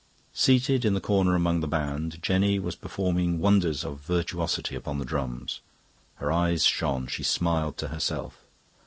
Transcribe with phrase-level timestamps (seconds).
[0.33, 5.05] Seated in the corner among the band, Jenny was performing wonders of virtuosity upon the
[5.05, 5.59] drums.
[6.15, 8.35] Her eyes shone, she smiled to herself.